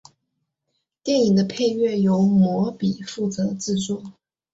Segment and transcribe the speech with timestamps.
[1.03, 4.01] 电影的配乐由魔比负责制作。